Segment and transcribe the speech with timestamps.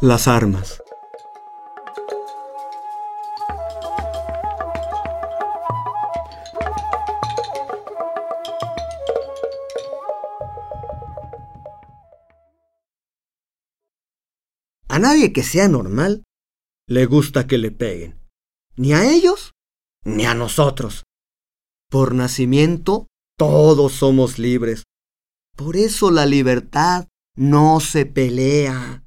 [0.00, 0.80] Las armas.
[14.88, 16.22] A nadie que sea normal
[16.86, 18.20] le gusta que le peguen.
[18.76, 19.50] Ni a ellos,
[20.04, 21.02] ni a nosotros.
[21.90, 24.84] Por nacimiento, todos somos libres.
[25.56, 29.02] Por eso la libertad no se pelea.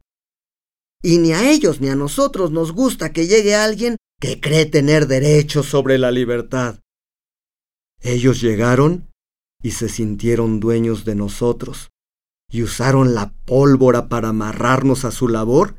[1.01, 5.07] Y ni a ellos ni a nosotros nos gusta que llegue alguien que cree tener
[5.07, 6.79] derecho sobre la libertad.
[8.01, 9.09] Ellos llegaron
[9.63, 11.89] y se sintieron dueños de nosotros,
[12.51, 15.75] y usaron la pólvora para amarrarnos a su labor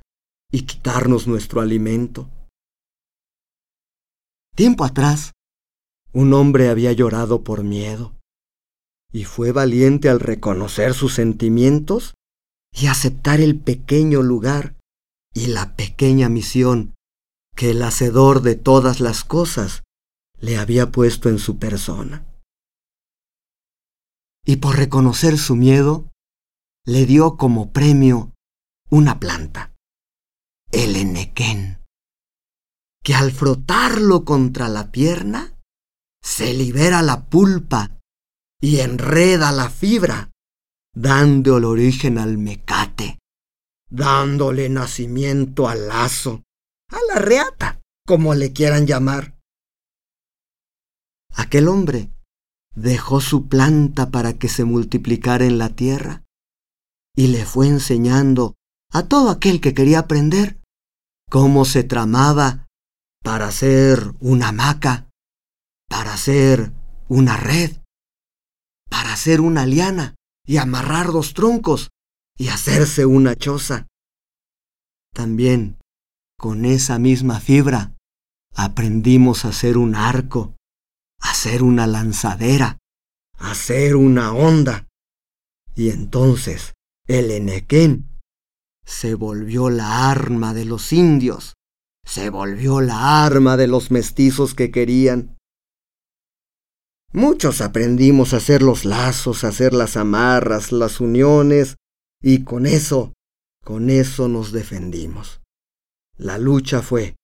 [0.50, 2.28] y quitarnos nuestro alimento.
[4.54, 5.32] Tiempo atrás,
[6.12, 8.12] un hombre había llorado por miedo,
[9.12, 12.14] y fue valiente al reconocer sus sentimientos
[12.72, 14.76] y aceptar el pequeño lugar
[15.34, 16.94] y la pequeña misión
[17.56, 19.82] que el Hacedor de todas las cosas
[20.38, 22.26] le había puesto en su persona.
[24.44, 26.10] Y por reconocer su miedo,
[26.84, 28.32] le dio como premio
[28.90, 29.72] una planta,
[30.72, 31.78] el enequén,
[33.04, 35.58] que al frotarlo contra la pierna,
[36.22, 37.98] se libera la pulpa
[38.60, 40.30] y enreda la fibra,
[40.94, 42.71] dando el origen al mecate,
[43.92, 46.42] dándole nacimiento al lazo,
[46.88, 49.38] a la reata, como le quieran llamar.
[51.34, 52.10] Aquel hombre
[52.74, 56.24] dejó su planta para que se multiplicara en la tierra
[57.14, 58.54] y le fue enseñando
[58.90, 60.58] a todo aquel que quería aprender
[61.28, 62.66] cómo se tramaba
[63.22, 65.10] para hacer una hamaca,
[65.88, 66.72] para hacer
[67.08, 67.76] una red,
[68.88, 70.14] para hacer una liana
[70.46, 71.90] y amarrar dos troncos
[72.42, 73.86] y hacerse una choza.
[75.14, 75.78] También,
[76.36, 77.94] con esa misma fibra,
[78.52, 80.56] aprendimos a hacer un arco,
[81.20, 82.78] a hacer una lanzadera,
[83.38, 84.88] a hacer una onda.
[85.76, 86.72] Y entonces
[87.06, 88.10] el enequén
[88.84, 91.54] se volvió la arma de los indios,
[92.04, 95.36] se volvió la arma de los mestizos que querían.
[97.12, 101.76] Muchos aprendimos a hacer los lazos, a hacer las amarras, las uniones,
[102.22, 103.12] y con eso,
[103.64, 105.40] con eso nos defendimos.
[106.16, 107.16] La lucha fue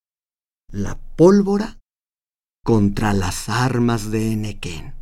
[0.71, 1.79] la pólvora
[2.63, 4.98] contra las armas de Enequén.